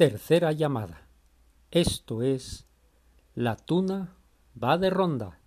[0.00, 1.02] Tercera llamada.
[1.70, 2.64] Esto es
[3.34, 4.16] La tuna
[4.56, 5.39] va de ronda.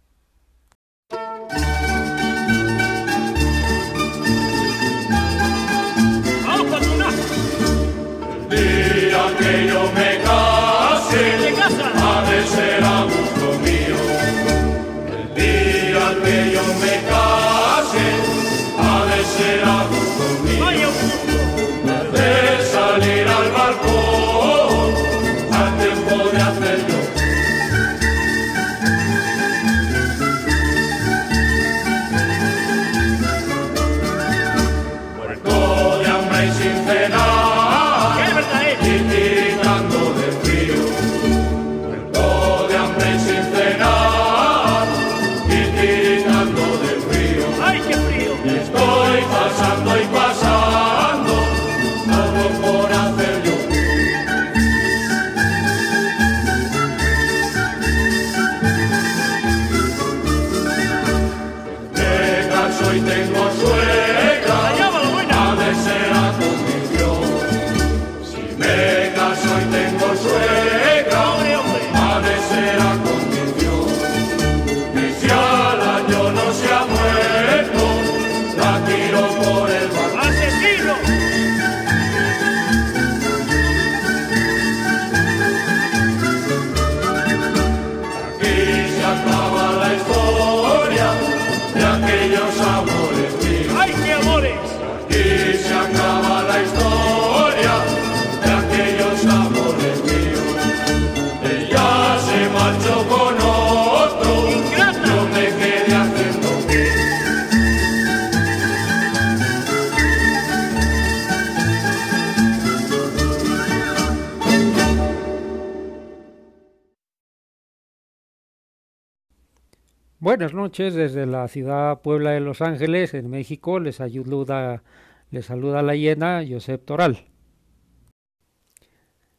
[120.34, 123.80] Buenas noches desde la ciudad Puebla de Los Ángeles, en México.
[123.80, 124.82] Les saluda,
[125.30, 127.20] les saluda la hiena Josep Toral.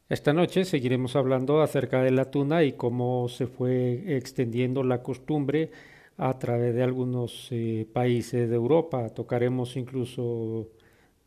[0.07, 5.69] Esta noche seguiremos hablando acerca de la tuna y cómo se fue extendiendo la costumbre
[6.15, 9.09] a través de algunos eh, países de Europa.
[9.09, 10.69] Tocaremos incluso,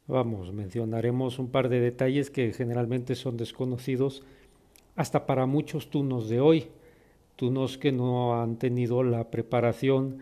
[0.07, 4.23] vamos, mencionaremos un par de detalles que generalmente son desconocidos
[4.97, 6.71] hasta para muchos tunos de hoy
[7.39, 10.19] tunos que no han tenido la preparación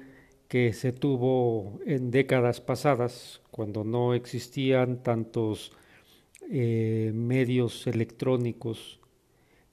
[0.48, 5.72] que se tuvo en décadas pasadas, cuando no existían tantos
[6.50, 9.00] eh, medios electrónicos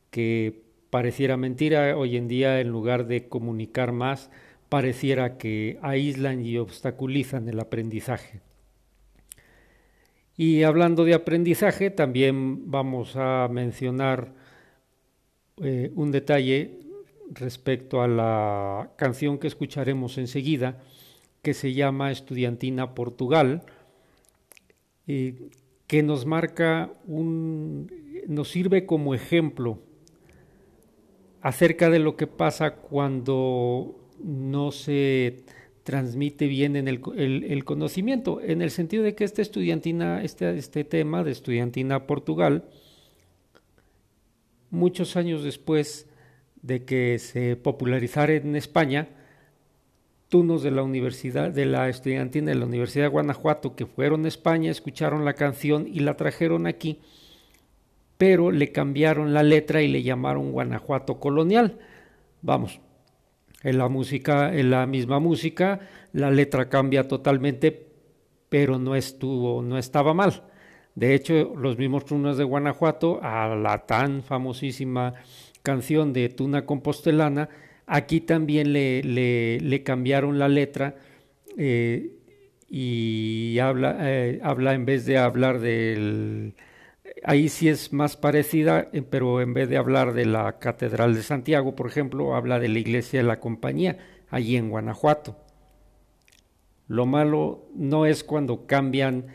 [0.09, 4.31] que pareciera mentira, hoy en día en lugar de comunicar más,
[4.69, 8.39] pareciera que aíslan y obstaculizan el aprendizaje.
[10.37, 14.33] Y hablando de aprendizaje, también vamos a mencionar
[15.61, 16.82] eh, un detalle
[17.31, 20.81] respecto a la canción que escucharemos enseguida,
[21.41, 23.63] que se llama Estudiantina Portugal,
[25.07, 25.49] eh,
[25.87, 27.91] que nos marca un,
[28.27, 29.79] nos sirve como ejemplo
[31.41, 35.43] acerca de lo que pasa cuando no se
[35.83, 40.57] transmite bien en el, el, el conocimiento, en el sentido de que esta estudiantina, este,
[40.57, 42.63] este tema de estudiantina Portugal,
[44.69, 46.07] muchos años después,
[46.63, 49.09] de que se popularizara en España,
[50.29, 54.29] tunos de la universidad, de la estudiantina de la Universidad de Guanajuato que fueron a
[54.29, 57.01] España, escucharon la canción y la trajeron aquí,
[58.17, 61.77] pero le cambiaron la letra y le llamaron Guanajuato Colonial.
[62.41, 62.79] Vamos,
[63.61, 65.81] en la música, en la misma música,
[66.13, 67.87] la letra cambia totalmente,
[68.49, 70.43] pero no estuvo, no estaba mal.
[70.95, 75.13] De hecho, los mismos tunos de Guanajuato, a la tan famosísima
[75.63, 77.49] canción de Tuna Compostelana,
[77.87, 80.95] aquí también le, le, cambiaron la letra
[81.57, 82.11] eh,
[82.69, 86.53] y habla, eh, habla en vez de hablar del...
[87.23, 91.23] Ahí sí es más parecida, eh, pero en vez de hablar de la Catedral de
[91.23, 93.97] Santiago, por ejemplo, habla de la Iglesia de la Compañía,
[94.29, 95.37] allí en Guanajuato.
[96.87, 99.27] Lo malo no es cuando cambian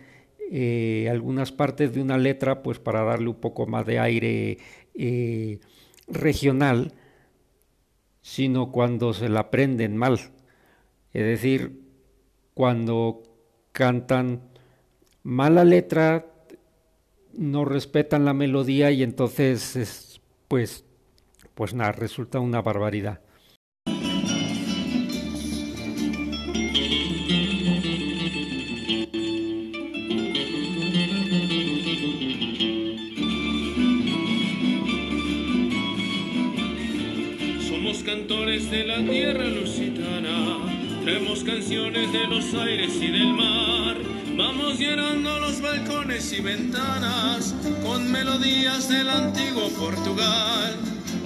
[1.10, 4.58] algunas partes de una letra, pues para darle un poco más de aire
[6.08, 6.92] regional,
[8.22, 10.18] sino cuando se la aprenden mal.
[11.12, 11.80] Es decir,
[12.54, 13.22] cuando
[13.72, 14.42] cantan
[15.22, 16.26] mala letra,
[17.32, 20.84] no respetan la melodía y entonces es, pues,
[21.54, 23.20] pues nada, resulta una barbaridad.
[38.98, 40.58] La tierra lusitana,
[41.04, 43.96] traemos canciones de los aires y del mar.
[44.36, 47.54] Vamos llenando los balcones y ventanas
[47.84, 50.76] con melodías del antiguo Portugal.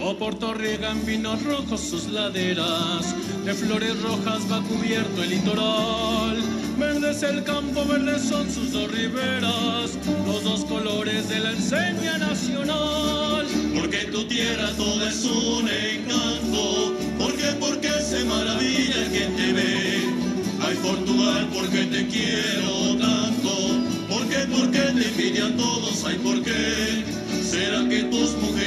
[0.02, 3.14] Oh Puerto Rican, vinos rojos sus laderas,
[3.44, 6.36] de flores rojas va cubierto el litoral.
[6.78, 12.18] Verde es el campo, verdes son sus dos riberas, los dos colores de la enseña
[12.18, 13.46] nacional.
[13.74, 17.01] Porque tu tierra todo es un encanto,
[18.32, 19.72] maravilla que te ve.
[20.64, 23.52] Ay Portugal, porque te quiero tanto,
[24.08, 27.04] porque, porque te envidian todos, ay por qué.
[27.50, 28.61] ¿Será que tus mujeres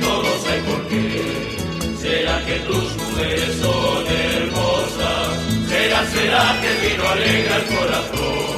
[0.00, 1.52] todos, ay, porque.
[2.00, 5.28] ¿Será que tus mujeres son hermosas?
[5.68, 8.56] ¿Será, será que el vino alegra el corazón?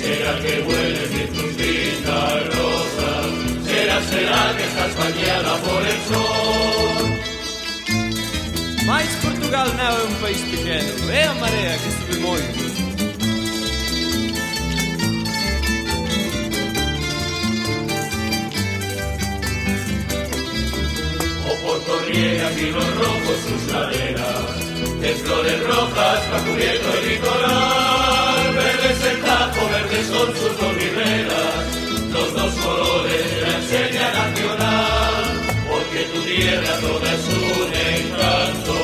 [0.00, 3.26] ¿Será que huele bien tus lindas rosas?
[3.66, 7.08] ¿Será, será que estás bañada por el sol?
[8.86, 12.67] Mas Portugal não é um país pequeno, é a maré que sube muito.
[21.78, 28.88] O Porto riega vinos rojos sus laderas, de flores rojas va cubierto el litoral, verde
[28.90, 30.72] es el tajo, verdes son sus dos
[32.12, 35.24] los dos colores de la enseña nacional,
[35.70, 38.74] porque tu tierra toda es un encanto,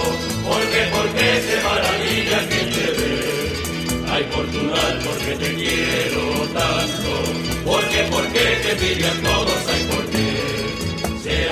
[0.47, 3.15] porque, porque se maravilla quien te ve.
[4.13, 6.23] Ay Portugal, porque te quiero
[6.55, 7.13] tanto,
[7.65, 9.64] porque, porque te pillan todos,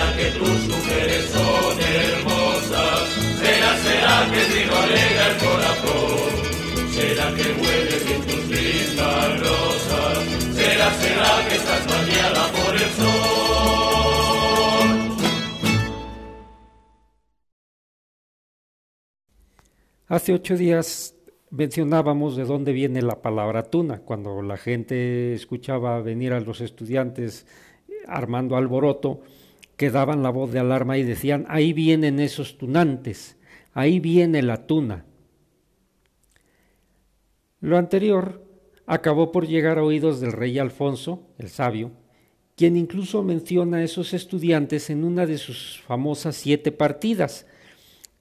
[0.03, 3.09] será que tus mujeres son hermosas,
[3.41, 6.31] será, será que el vino alegra el corazón,
[6.91, 10.19] será que huele bien tus lindas rosas,
[10.55, 13.13] será, será que estás bañada por el sol.
[20.09, 21.15] Hace ocho días
[21.51, 27.47] mencionábamos de dónde viene la palabra tuna, cuando la gente escuchaba venir a los estudiantes
[28.07, 29.21] armando alboroto,
[29.83, 33.37] que daban la voz de alarma y decían, ahí vienen esos tunantes,
[33.73, 35.05] ahí viene la tuna.
[37.59, 38.47] Lo anterior
[38.87, 41.91] acabó por llegar a oídos del rey Alfonso, el sabio,
[42.55, 47.49] quien incluso menciona a esos estudiantes en una de sus famosas siete partidas,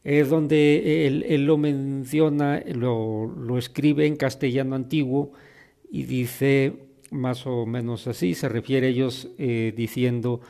[0.03, 5.33] eh, donde él, lo menciona, lo, lo escribe en castellano antiguo
[5.91, 6.73] y dice
[7.11, 10.41] más o menos así, se refiere a ellos eh, diciendo,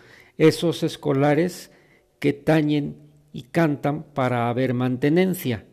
[0.42, 1.72] esos escolares
[2.18, 2.98] que tañen
[3.32, 5.68] y cantan para haber mantenencia,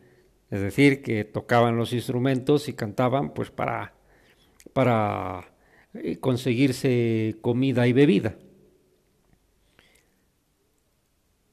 [0.51, 3.95] es decir, que tocaban los instrumentos y cantaban pues para,
[4.71, 5.55] para
[5.95, 8.37] eh, conseguirse comida y bebida.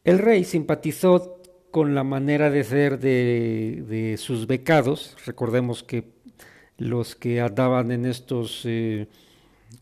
[0.05, 6.13] El rey simpatizó con la manera de ser de, de sus becados, recordemos que
[6.77, 9.09] los que andaban en estos eh,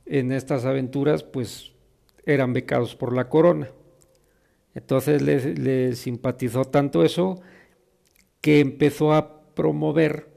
[0.07, 1.74] en estas aventuras pues
[2.26, 3.71] eran becados por la corona.
[4.75, 7.40] Entonces le, le, simpatizó tanto eso
[8.40, 10.28] que empezó a promover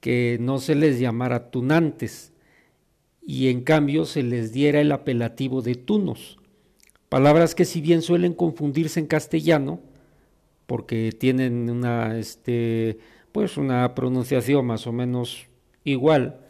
[0.00, 2.32] que no se les llamara tunantes
[3.22, 6.38] y en cambio se les diera el apelativo de tunos.
[7.08, 9.80] Palabras que si bien suelen confundirse en castellano,
[10.66, 12.98] porque tienen una este,
[13.32, 15.46] pues una pronunciación más o menos
[15.84, 16.40] igual.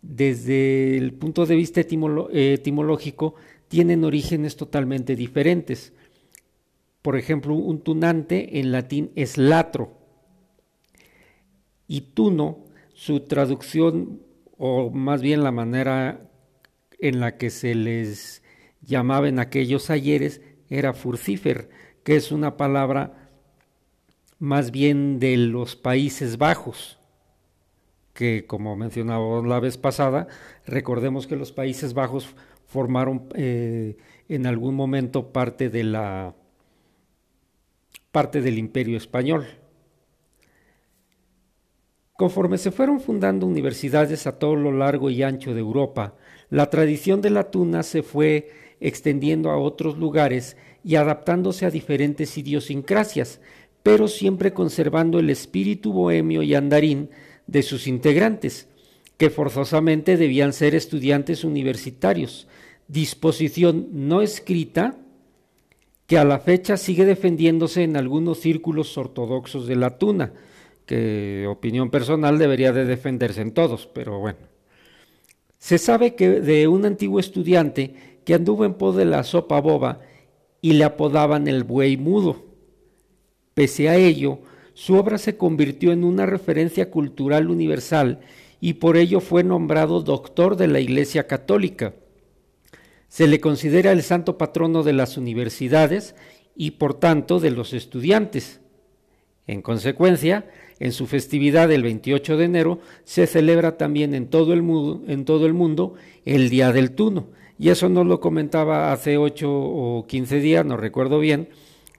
[0.00, 3.34] Desde el punto de vista etimológico,
[3.68, 5.92] tienen orígenes totalmente diferentes.
[7.02, 9.98] Por ejemplo, un tunante en latín es latro.
[11.86, 12.64] Y tuno,
[12.94, 14.22] su traducción,
[14.56, 16.30] o más bien la manera
[16.98, 18.42] en la que se les
[18.82, 21.70] llamaba en aquellos ayeres, era furcífer,
[22.04, 23.30] que es una palabra
[24.38, 26.97] más bien de los Países Bajos,
[28.18, 30.26] que como mencionábamos la vez pasada,
[30.66, 32.34] recordemos que los Países Bajos
[32.66, 33.96] formaron eh,
[34.28, 36.34] en algún momento parte de la
[38.10, 39.46] parte del imperio español.
[42.14, 46.16] Conforme se fueron fundando universidades a todo lo largo y ancho de Europa,
[46.50, 52.36] la tradición de la tuna se fue extendiendo a otros lugares y adaptándose a diferentes
[52.36, 53.40] idiosincrasias,
[53.84, 57.10] pero siempre conservando el espíritu bohemio y andarín
[57.48, 58.68] de sus integrantes,
[59.16, 62.46] que forzosamente debían ser estudiantes universitarios,
[62.86, 64.96] disposición no escrita
[66.06, 70.32] que a la fecha sigue defendiéndose en algunos círculos ortodoxos de la tuna,
[70.86, 74.38] que opinión personal debería de defenderse en todos, pero bueno.
[75.58, 80.00] Se sabe que de un antiguo estudiante que anduvo en pos de la sopa boba
[80.62, 82.46] y le apodaban el buey mudo.
[83.54, 84.38] Pese a ello,
[84.78, 88.20] su obra se convirtió en una referencia cultural universal
[88.60, 91.94] y por ello fue nombrado doctor de la Iglesia Católica.
[93.08, 96.14] Se le considera el santo patrono de las universidades
[96.54, 98.60] y por tanto de los estudiantes.
[99.48, 104.62] En consecuencia, en su festividad del 28 de enero se celebra también en todo el
[104.62, 105.94] mundo, en todo el, mundo
[106.24, 107.30] el Día del Tuno.
[107.58, 111.48] Y eso nos lo comentaba hace 8 o 15 días, no recuerdo bien,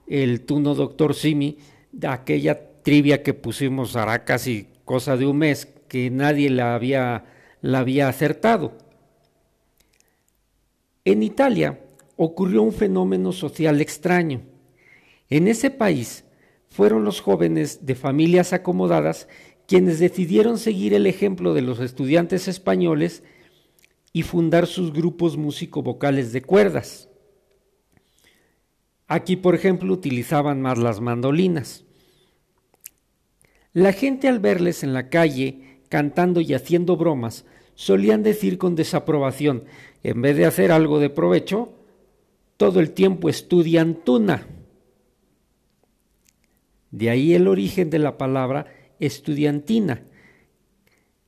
[0.08, 1.58] el Tuno Doctor Simi,
[1.92, 7.24] de aquella trivia que pusimos hará casi cosa de un mes que nadie la había,
[7.62, 8.76] la había acertado.
[11.06, 11.82] En Italia
[12.16, 14.42] ocurrió un fenómeno social extraño.
[15.30, 16.24] En ese país
[16.68, 19.28] fueron los jóvenes de familias acomodadas
[19.68, 23.22] quienes decidieron seguir el ejemplo de los estudiantes españoles
[24.14, 27.08] y fundar sus grupos músico-vocales de cuerdas.
[29.08, 31.86] Aquí, por ejemplo, utilizaban más las mandolinas.
[33.74, 37.46] La gente al verles en la calle cantando y haciendo bromas
[37.76, 39.64] solían decir con desaprobación,
[40.04, 41.70] en vez de hacer algo de provecho,
[42.58, 44.48] todo el tiempo estudian tuna.
[46.92, 48.66] De ahí el origen de la palabra
[49.00, 50.02] estudiantina,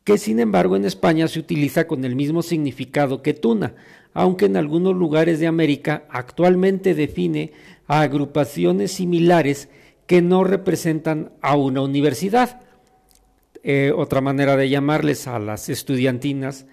[0.03, 3.75] que sin embargo en España se utiliza con el mismo significado que tuna,
[4.13, 7.53] aunque en algunos lugares de América actualmente define
[7.87, 9.69] a agrupaciones similares
[10.07, 12.61] que no representan a una universidad.
[13.63, 16.65] Eh, otra manera de llamarles a las estudiantinas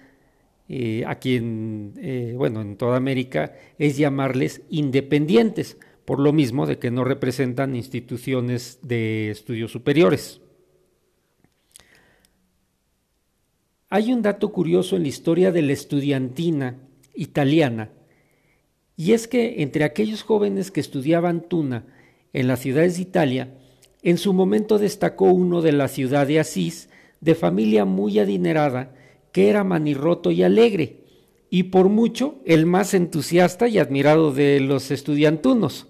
[0.71, 6.91] eh, aquí eh, bueno, en toda América es llamarles independientes, por lo mismo de que
[6.91, 10.41] no representan instituciones de estudios superiores.
[13.89, 16.77] Hay un dato curioso en la historia de la estudiantina
[17.15, 17.89] italiana,
[18.95, 21.87] y es que entre aquellos jóvenes que estudiaban tuna
[22.33, 23.53] en las ciudades de Italia,
[24.01, 26.89] en su momento destacó uno de la ciudad de Asís,
[27.21, 28.95] de familia muy adinerada,
[29.31, 31.03] que era manirroto y alegre,
[31.49, 35.87] y por mucho el más entusiasta y admirado de los estudiantunos.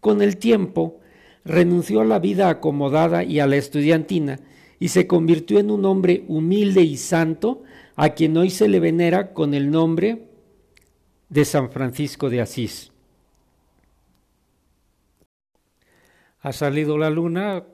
[0.00, 1.00] Con el tiempo,
[1.44, 4.40] renunció a la vida acomodada y a la estudiantina,
[4.78, 7.62] y se convirtió en un hombre humilde y santo,
[7.94, 10.28] a quien hoy se le venera con el nombre
[11.28, 12.91] de San Francisco de Asís.
[16.44, 17.64] Ha salido la luna,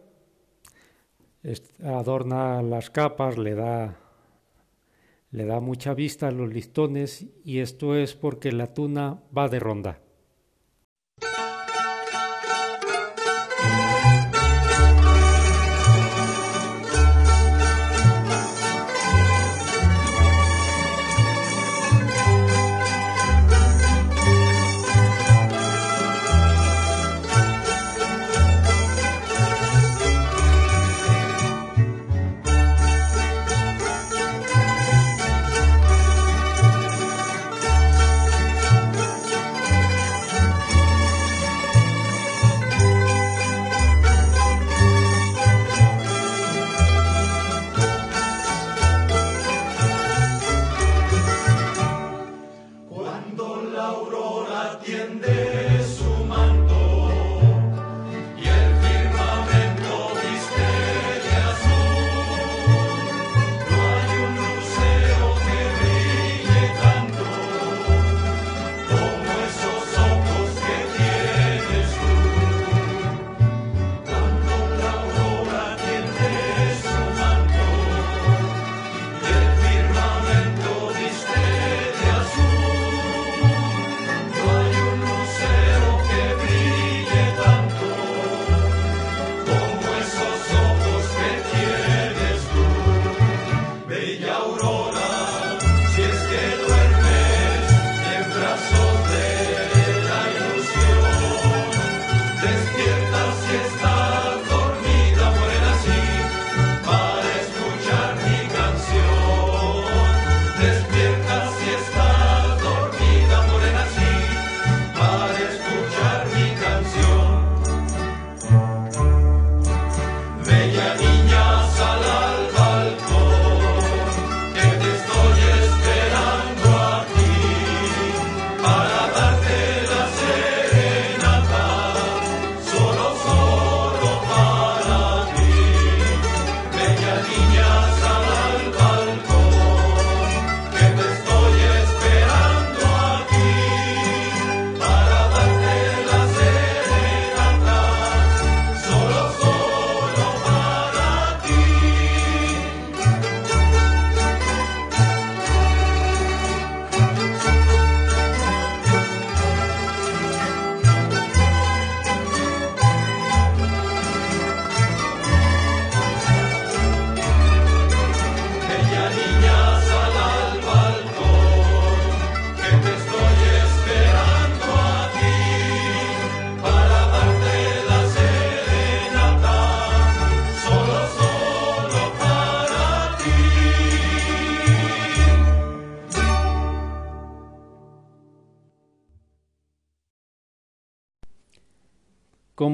[1.83, 3.97] adorna las capas, le da,
[5.31, 9.59] le da mucha vista a los listones y esto es porque la tuna va de
[9.59, 10.03] ronda.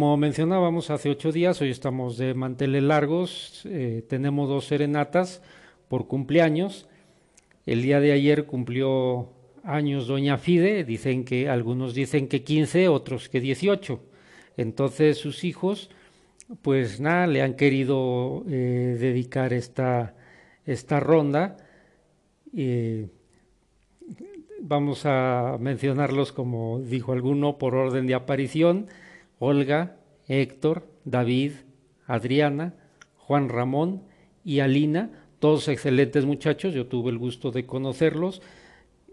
[0.04, 5.40] Como mencionábamos hace ocho días, hoy estamos de manteles largos, eh, tenemos dos serenatas
[5.88, 6.86] por cumpleaños.
[7.64, 9.30] El día de ayer cumplió
[9.62, 13.98] años Doña Fide, dicen que algunos dicen que 15, otros que 18.
[14.58, 15.88] Entonces sus hijos,
[16.60, 20.14] pues nada, le han querido eh, dedicar esta,
[20.66, 21.56] esta ronda.
[22.54, 23.08] Eh,
[24.60, 28.88] vamos a mencionarlos como dijo alguno por orden de aparición.
[29.38, 29.96] Olga,
[30.28, 31.52] Héctor, David,
[32.06, 32.74] Adriana,
[33.16, 34.02] Juan Ramón
[34.44, 38.42] y Alina, todos excelentes muchachos, yo tuve el gusto de conocerlos.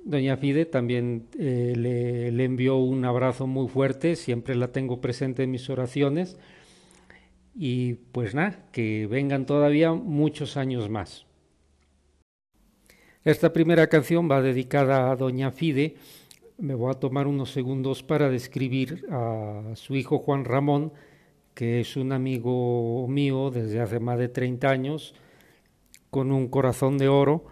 [0.04, 5.44] Doña Fide también eh, le, le, envió un abrazo muy fuerte, siempre la tengo presente
[5.44, 6.38] en mis oraciones.
[7.54, 11.26] Y pues nada, que vengan todavía muchos años más.
[13.24, 15.96] Esta primera canción va dedicada a Doña Fide.
[16.62, 20.94] Me voy a tomar unos segundos para describir a su hijo Juan Ramón,
[21.56, 25.16] que es un amigo mío desde hace más de 30 años,
[26.12, 27.46] con un corazón de oro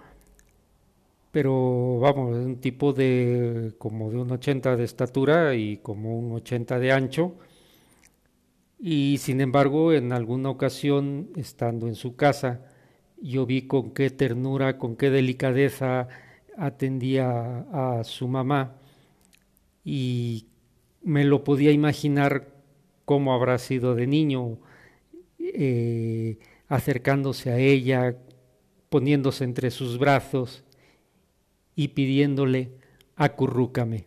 [1.31, 6.31] pero vamos, es un tipo de como de un 80 de estatura y como un
[6.33, 7.33] 80 de ancho.
[8.79, 12.61] Y sin embargo, en alguna ocasión, estando en su casa,
[13.21, 16.07] yo vi con qué ternura, con qué delicadeza
[16.57, 18.78] atendía a su mamá
[19.91, 20.45] y
[21.01, 22.53] me lo podía imaginar
[23.05, 24.59] cómo habrá sido de niño,
[25.39, 28.15] eh, acercándose a ella,
[28.89, 30.63] poniéndose entre sus brazos
[31.75, 32.69] y pidiéndole,
[33.15, 34.05] acurrúcame.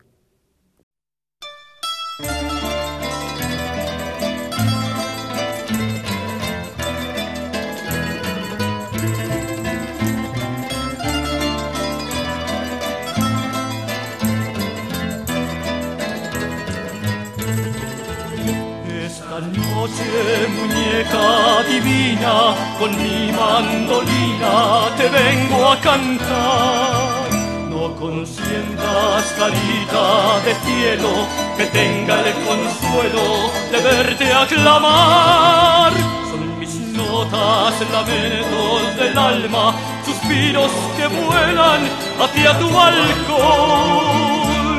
[22.79, 27.33] Con mi mandolina te vengo a cantar.
[27.69, 35.93] No consientas, carita de cielo, que tenga el consuelo de verte aclamar.
[36.31, 39.75] Son mis notas, lamentos del alma,
[40.07, 41.89] suspiros que vuelan
[42.23, 44.05] hacia tu balcón.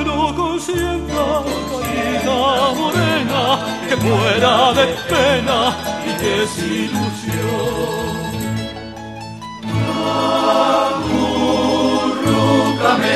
[0.05, 3.43] No consientas, carita morena,
[3.89, 5.75] que muera de pena
[6.07, 7.22] y desilusión.
[12.23, 13.15] Acurrúcame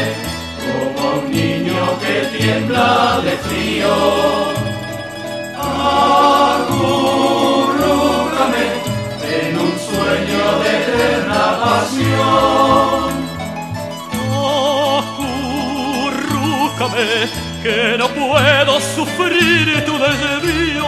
[0.64, 2.90] como un niño que tiembla
[3.24, 3.96] de frío.
[6.58, 8.66] Acurrúcame
[9.40, 13.12] en un sueño de eterna pasión.
[15.98, 17.08] Acurrúcame,
[17.64, 20.88] que no puedo sufrir tu desvío,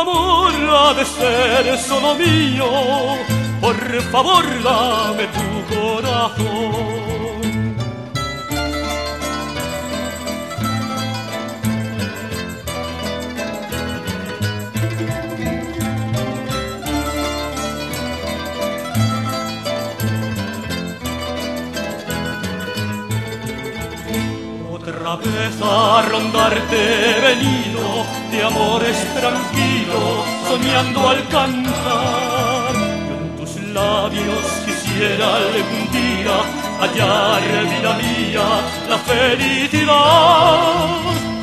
[0.00, 2.66] amor ha de ser solo mío.
[3.60, 3.76] Por
[4.12, 7.17] favor, dame tu corazón.
[25.10, 32.74] Otra vez a rondarte venido de amores tranquilos, soñando al cantar.
[33.08, 36.36] Yo en tus labios quisiera algún día
[36.78, 38.46] hallar, vida mía,
[38.86, 39.96] la felicidad.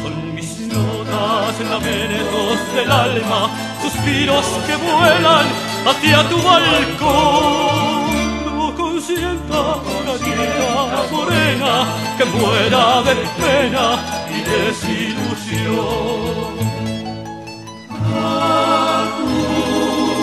[0.04, 3.50] Son mis notas, lamentos del alma,
[3.82, 5.48] suspiros que vuelan
[5.88, 7.95] hacia tu balcón.
[9.16, 9.60] No consienta,
[10.20, 11.74] carita morena,
[12.18, 13.86] que muera de pena
[14.30, 15.86] y desilusión.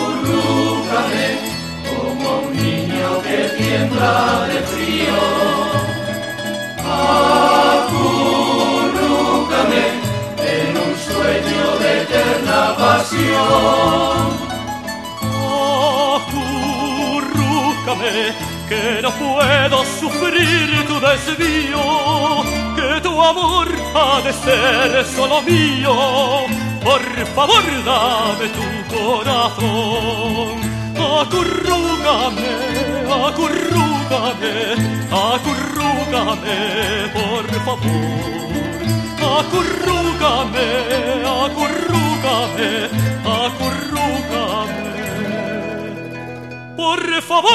[0.03, 1.27] Acurrúcame
[1.89, 4.15] como un niño que tiembla
[4.47, 5.21] de frío.
[8.53, 9.83] Acurrúcame
[10.37, 14.25] en un sueño de eterna pasión.
[17.13, 18.32] Acurrúcame,
[18.67, 22.43] que no puedo sufrir tu desvío,
[22.75, 25.93] que tu amor ha de ser solo mío.
[26.83, 27.01] Por
[27.35, 30.73] favor, dame tu corazón.
[30.95, 32.51] Acurrúcame,
[33.27, 34.53] acurrúcame,
[35.11, 36.57] acurrúcame,
[37.13, 38.33] por favor.
[39.39, 40.67] Acurrúcame,
[41.25, 42.69] acurrúcame,
[43.25, 43.82] acurrúcame.
[46.75, 47.53] Por favor.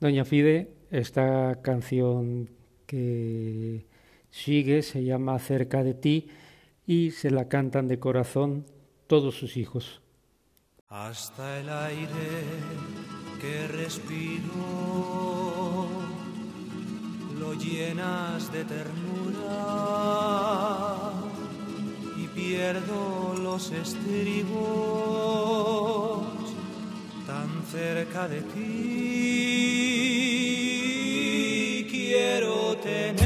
[0.00, 2.50] Doña Fide esta canción
[2.86, 3.86] que
[4.30, 6.28] sigue se llama Cerca de ti
[6.86, 8.66] y se la cantan de corazón
[9.06, 10.00] todos sus hijos.
[10.88, 12.44] Hasta el aire
[13.40, 14.46] que respiro
[17.38, 19.36] lo llenas de ternura
[22.46, 24.54] pierdo los estribos
[27.26, 28.76] tan cerca de ti.
[31.90, 33.25] Quiero tenerte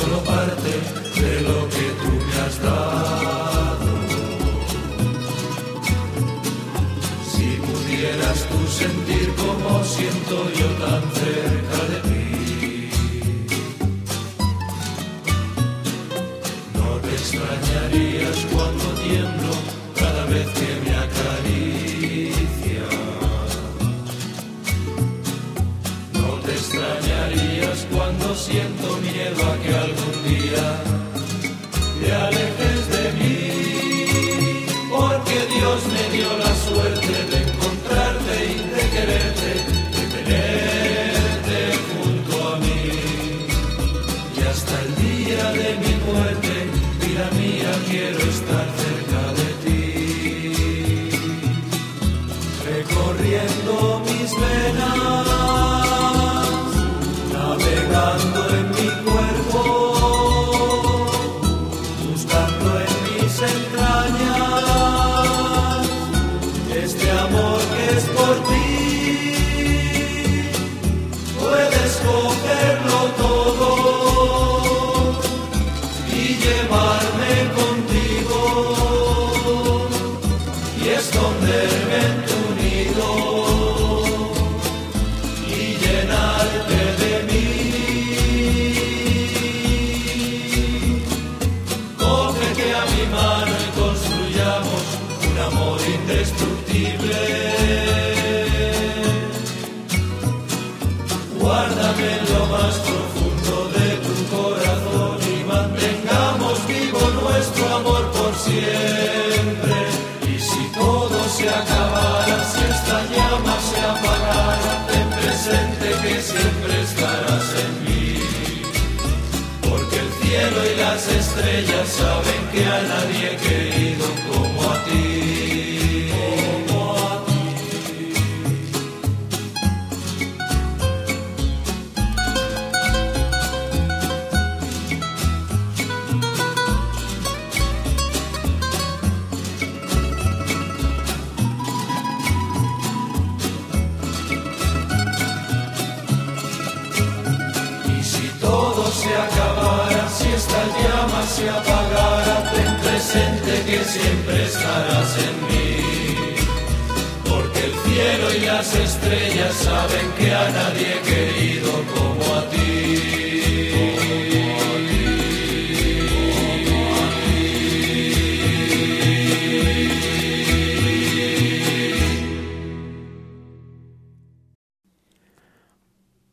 [0.00, 0.70] solo parte
[1.20, 1.79] de lo que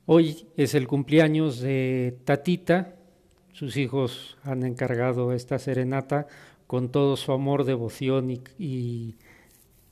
[0.10, 2.96] Hoy es el cumpleaños de Tatita.
[3.52, 6.28] Sus hijos han encargado esta serenata
[6.66, 9.18] con todo su amor, devoción y,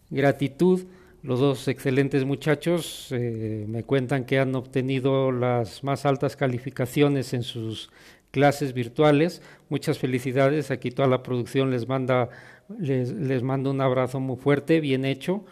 [0.10, 0.86] gratitud.
[1.22, 7.44] Los dos excelentes muchachos eh, me cuentan que han obtenido las más altas calificaciones en
[7.44, 7.90] sus
[8.32, 9.42] clases virtuales.
[9.68, 10.72] Muchas felicidades.
[10.72, 12.30] Aquí toda la producción les manda,
[12.80, 15.44] les, les manda un abrazo muy fuerte, bien hecho.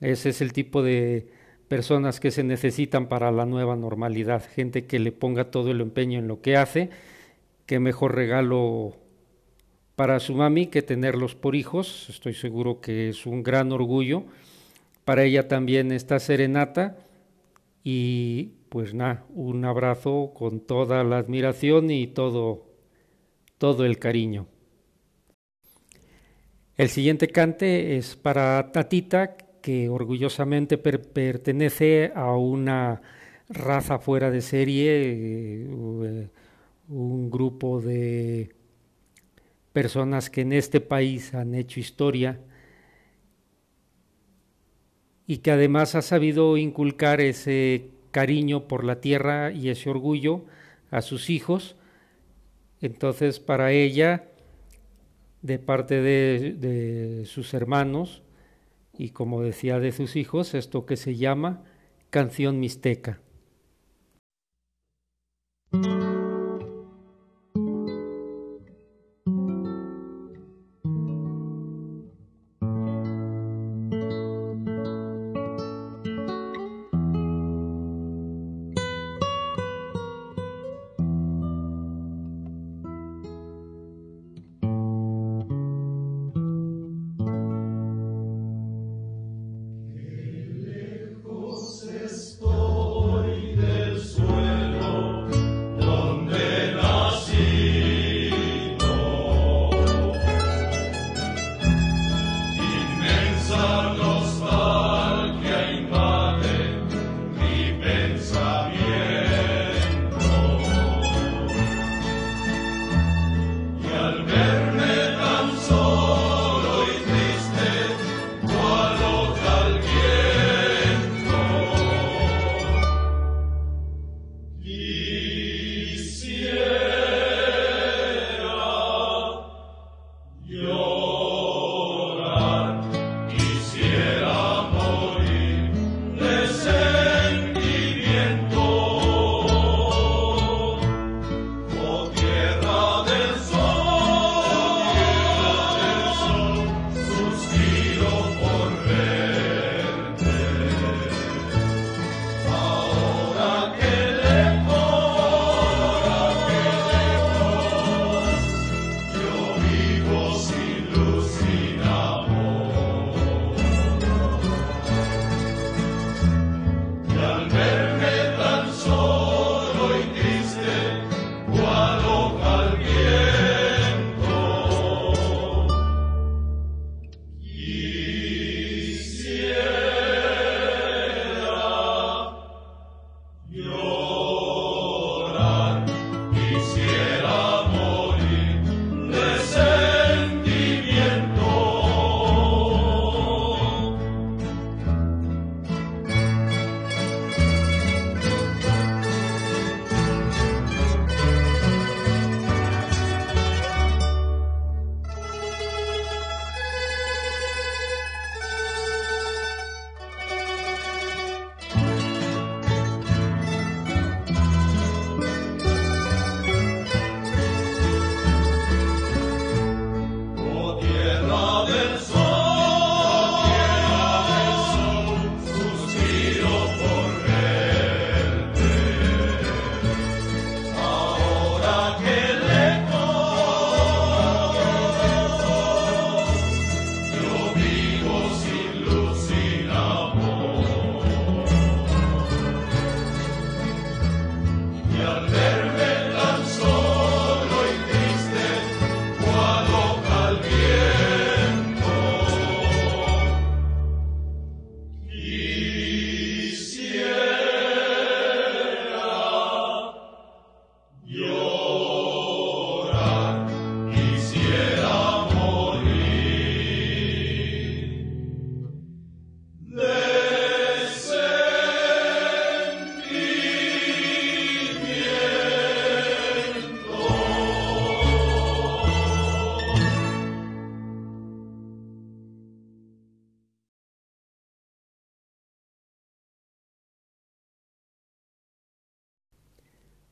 [0.00, 1.37] Ese es el tipo de
[1.68, 6.18] personas que se necesitan para la nueva normalidad, gente que le ponga todo el empeño
[6.18, 6.90] en lo que hace,
[7.66, 8.96] qué mejor regalo
[9.94, 14.24] para su mami que tenerlos por hijos, estoy seguro que es un gran orgullo,
[15.04, 16.96] para ella también esta serenata
[17.84, 22.66] y pues nada, un abrazo con toda la admiración y todo,
[23.58, 24.46] todo el cariño.
[26.76, 29.36] El siguiente cante es para Tatita,
[29.68, 33.02] que orgullosamente per pertenece a una
[33.50, 36.28] raza fuera de serie, eh,
[36.88, 38.48] un grupo de
[39.74, 42.40] personas que en este país han hecho historia
[45.26, 50.46] y que además ha sabido inculcar ese cariño por la tierra y ese orgullo
[50.90, 51.76] a sus hijos.
[52.80, 54.30] Entonces, para ella,
[55.42, 58.22] de parte de sus hermanos
[58.98, 61.62] y como decía de sus hijos, esto que se llama
[62.10, 63.20] canción mixteca.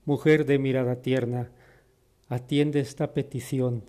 [0.07, 1.51] Mujer de mirada tierna,
[2.29, 3.83] atiende esta petición,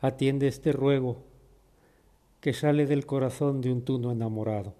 [0.00, 1.18] atiende este ruego
[2.40, 4.74] que sale del corazón de un tuno enamorado.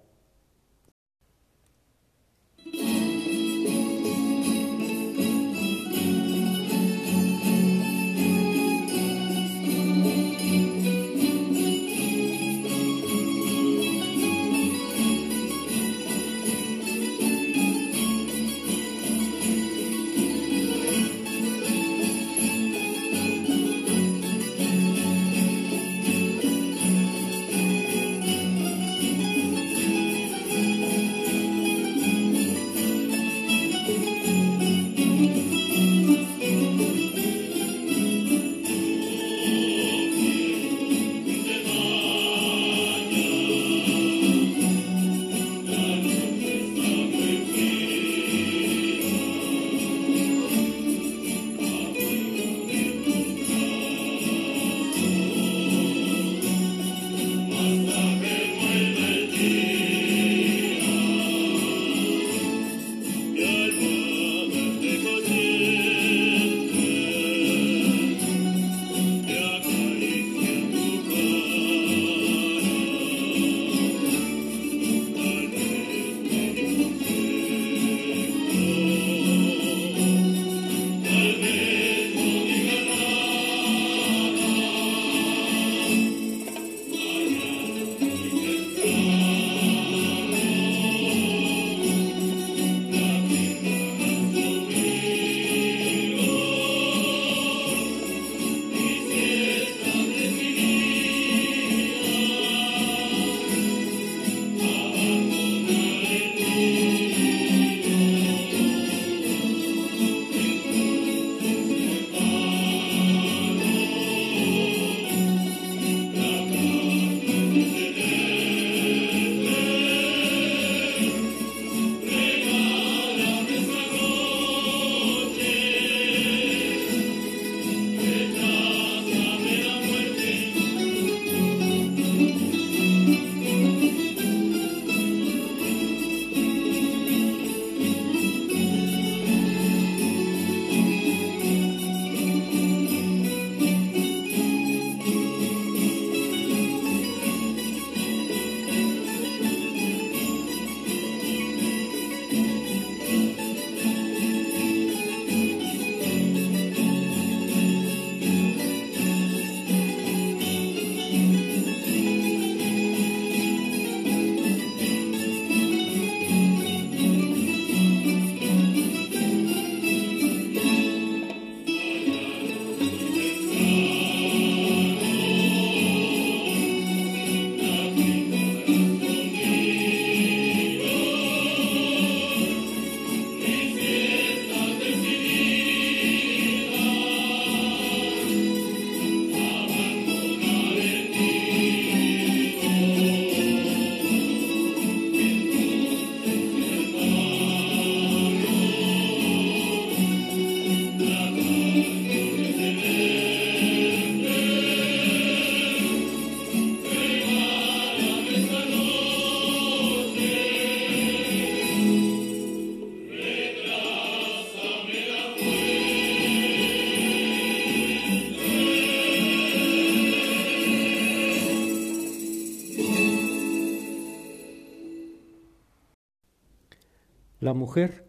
[227.55, 228.05] Mujer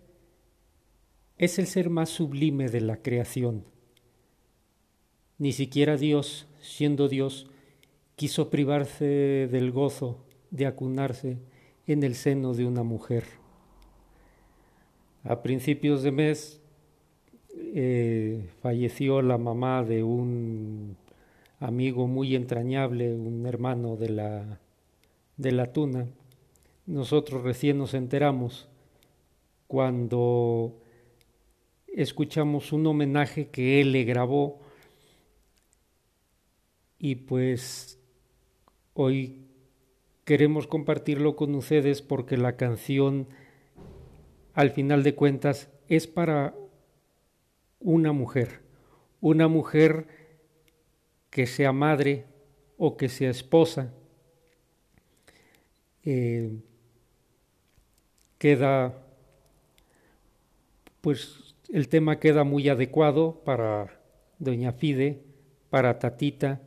[1.38, 3.64] es el ser más sublime de la creación.
[5.38, 7.46] Ni siquiera Dios, siendo Dios,
[8.16, 11.38] quiso privarse del gozo de acunarse
[11.86, 13.24] en el seno de una mujer.
[15.24, 16.60] A principios de mes
[17.58, 20.96] eh, falleció la mamá de un
[21.60, 24.60] amigo muy entrañable, un hermano de la,
[25.36, 26.06] de la tuna.
[26.86, 28.68] Nosotros recién nos enteramos
[29.66, 30.80] cuando
[31.86, 34.60] escuchamos un homenaje que él le grabó
[36.98, 37.98] y pues
[38.94, 39.46] hoy
[40.24, 43.28] queremos compartirlo con ustedes porque la canción
[44.54, 46.54] al final de cuentas es para
[47.78, 48.60] una mujer,
[49.20, 50.08] una mujer
[51.30, 52.24] que sea madre
[52.78, 53.92] o que sea esposa.
[56.04, 56.58] Eh,
[58.38, 59.05] queda,
[61.06, 64.00] pues el tema queda muy adecuado para
[64.40, 65.22] doña Fide,
[65.70, 66.60] para Tatita,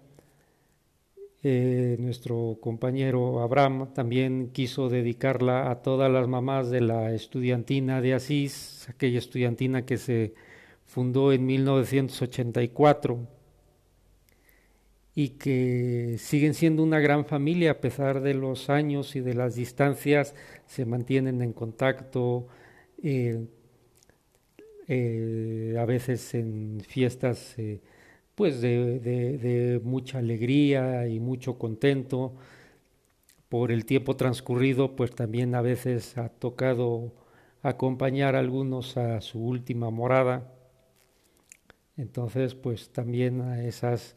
[1.43, 8.13] eh, nuestro compañero Abraham también quiso dedicarla a todas las mamás de la estudiantina de
[8.13, 10.33] Asís, aquella estudiantina que se
[10.85, 13.27] fundó en 1984
[15.15, 19.55] y que siguen siendo una gran familia a pesar de los años y de las
[19.55, 20.33] distancias,
[20.65, 22.47] se mantienen en contacto,
[23.03, 23.45] eh,
[24.89, 27.55] eh, a veces en fiestas
[28.39, 32.35] pues de, mucha alegría y mucho contento.
[33.49, 37.11] Por el tiempo transcurrido, pues también a veces ha tocado
[37.63, 40.53] acompañar a algunos a su última morada.
[41.97, 44.15] Entonces, pues también a esas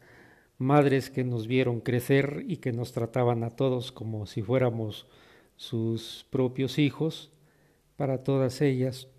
[0.57, 5.05] madres que nos vieron crecer y que nos trataban a todos como si fuéramos
[5.57, 7.33] sus propios hijos,
[7.97, 9.09] para todas ellas.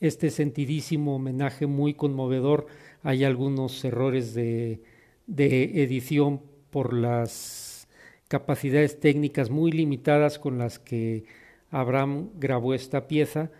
[0.00, 2.66] Este sentidísimo homenaje muy conmovedor
[3.02, 4.80] hay algunos errores de,
[5.26, 7.86] edición por las
[8.28, 11.24] capacidades técnicas muy limitadas con las que
[11.70, 13.50] Abraham grabó esta pieza,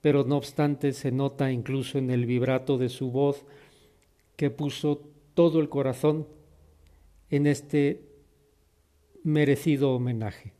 [0.00, 3.44] pero no obstante se nota incluso en el vibrato de su voz
[4.36, 5.02] que puso
[5.34, 6.26] todo el corazón
[7.30, 8.00] en este
[9.22, 10.53] merecido homenaje.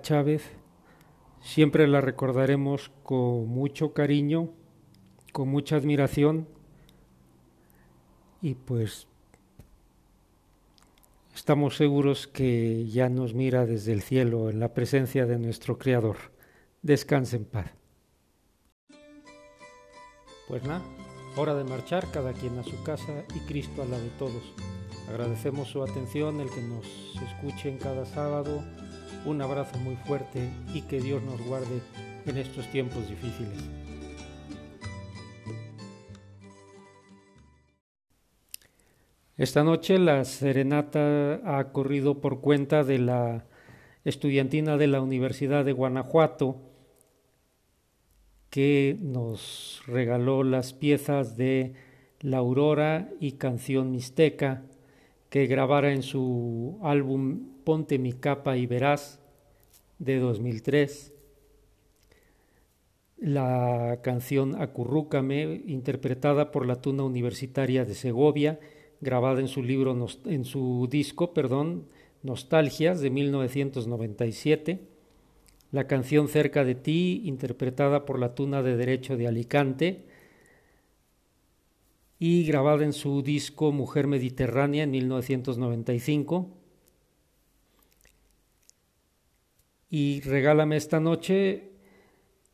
[0.00, 0.42] Chávez.
[1.40, 4.50] Siempre la recordaremos con mucho cariño,
[5.32, 6.48] con mucha admiración
[8.40, 9.06] y pues
[11.34, 16.16] estamos seguros que ya nos mira desde el cielo en la presencia de nuestro Creador.
[16.82, 17.72] Descanse en paz.
[20.46, 20.82] Pues nada,
[21.36, 24.42] hora de marchar, cada quien a su casa y Cristo a la de todos.
[25.08, 26.86] Agradecemos su atención, el que nos
[27.22, 28.62] escuchen cada sábado.
[29.24, 31.80] Un abrazo muy fuerte y que Dios nos guarde
[32.26, 33.58] en estos tiempos difíciles.
[39.36, 43.46] Esta noche la serenata ha corrido por cuenta de la
[44.04, 46.56] estudiantina de la Universidad de Guanajuato
[48.50, 51.74] que nos regaló las piezas de
[52.20, 54.64] La Aurora y Canción Mixteca
[55.30, 59.20] que grabara en su álbum Ponte mi capa y verás
[59.98, 61.12] de 2003.
[63.18, 68.58] La canción Acurrúcame, interpretada por la Tuna Universitaria de Segovia,
[69.00, 71.88] grabada en su libro en su disco, perdón,
[72.22, 74.80] Nostalgias de 1997.
[75.72, 80.06] La canción Cerca de ti, interpretada por la Tuna de Derecho de Alicante,
[82.18, 86.54] y grabada en su disco Mujer Mediterránea en 1995.
[89.90, 91.68] Y Regálame esta noche,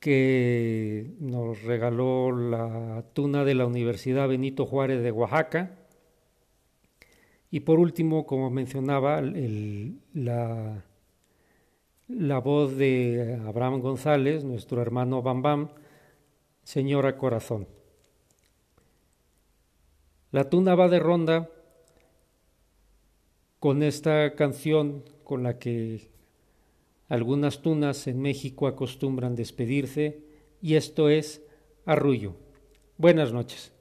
[0.05, 5.79] que nos regaló la tuna de la Universidad Benito Juárez de Oaxaca.
[7.51, 10.85] Y por último, como mencionaba, la,
[12.09, 15.69] la voz de Abraham González, nuestro hermano Bam Bam,
[16.65, 17.67] Señora Corazón.
[20.35, 21.49] La tuna va de ronda
[23.61, 26.11] con esta canción con la que
[27.09, 30.25] algunas tunas en México acostumbran despedirse
[30.61, 31.47] y esto es
[31.87, 32.35] Arrullo.
[32.99, 33.74] Buenas noches.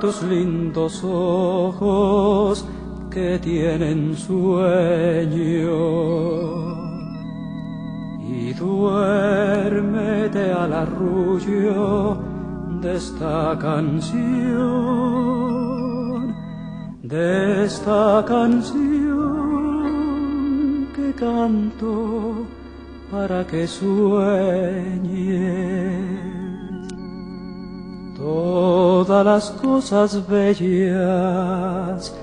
[0.00, 2.64] Tus lindos ojos
[3.10, 5.68] que tienen sueño.
[8.20, 12.18] Y duérmete al arrullo
[12.80, 14.64] de esta canción,
[17.02, 19.18] de esta canción
[20.94, 22.46] que canto
[23.10, 24.78] para que sueñes
[28.28, 32.14] todas las cosas bellas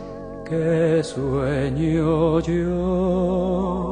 [0.47, 3.84] que sueño yo.